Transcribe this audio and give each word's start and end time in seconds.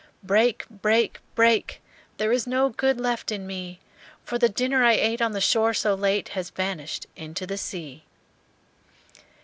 "Break! 0.23 0.65
break! 0.67 1.19
break! 1.35 1.79
There 2.17 2.31
is 2.31 2.47
no 2.47 2.69
good 2.69 2.99
left 2.99 3.31
in 3.31 3.45
me; 3.45 3.79
For 4.25 4.39
the 4.39 4.49
dinner 4.49 4.83
I 4.83 4.93
ate 4.93 5.21
on 5.21 5.33
the 5.33 5.39
shore 5.41 5.75
so 5.75 5.93
late 5.93 6.29
Has 6.29 6.49
vanished 6.49 7.05
into 7.15 7.45
the 7.45 7.55
sea!" 7.55 8.05